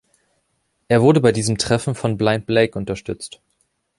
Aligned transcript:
Er 0.87 1.03
wurde 1.03 1.19
bei 1.21 1.31
diesem 1.31 1.59
Treffen 1.59 1.93
von 1.93 2.17
Blind 2.17 2.47
Blake 2.47 2.75
unterstützt. 2.75 3.39